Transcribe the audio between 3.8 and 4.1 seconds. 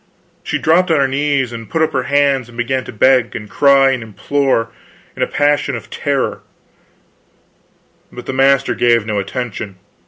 and